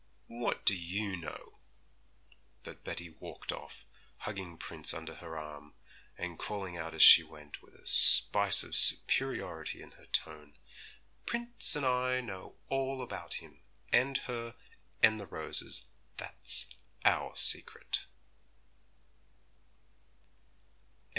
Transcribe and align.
'What 0.25 0.65
do 0.65 0.75
you 0.75 1.15
know?' 1.15 1.59
But 2.63 2.83
Betty 2.83 3.11
walked 3.11 3.51
off, 3.51 3.85
hugging 4.17 4.57
Prince 4.57 4.95
under 4.95 5.13
her 5.13 5.37
arm, 5.37 5.75
and 6.17 6.39
calling 6.39 6.75
out 6.75 6.95
as 6.95 7.03
she 7.03 7.21
went, 7.21 7.61
with 7.61 7.75
a 7.75 7.85
spice 7.85 8.63
of 8.63 8.73
superiority 8.75 9.79
in 9.79 9.91
her 9.91 10.07
tone, 10.07 10.57
'Prince 11.27 11.75
and 11.75 11.85
I 11.85 12.19
know 12.19 12.55
all 12.67 13.03
about 13.03 13.35
him, 13.35 13.61
and 13.93 14.17
her, 14.25 14.55
and 15.03 15.19
the 15.19 15.27
roses; 15.27 15.85
that's 16.17 16.65
our 17.05 17.35
secret.' 17.35 18.07